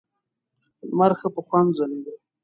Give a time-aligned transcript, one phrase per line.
[0.89, 2.13] لمر ښه په خوند ځلېده.